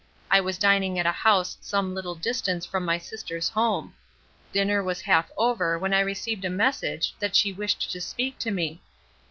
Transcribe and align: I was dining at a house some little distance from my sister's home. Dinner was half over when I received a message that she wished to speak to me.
I 0.31 0.39
was 0.41 0.57
dining 0.57 0.97
at 0.97 1.05
a 1.05 1.11
house 1.11 1.59
some 1.61 1.93
little 1.93 2.15
distance 2.15 2.65
from 2.65 2.83
my 2.83 2.97
sister's 2.97 3.49
home. 3.49 3.93
Dinner 4.51 4.81
was 4.81 5.01
half 5.01 5.29
over 5.37 5.77
when 5.77 5.93
I 5.93 5.99
received 5.99 6.43
a 6.43 6.49
message 6.49 7.13
that 7.19 7.35
she 7.35 7.53
wished 7.53 7.91
to 7.91 8.01
speak 8.01 8.39
to 8.39 8.49
me. 8.49 8.81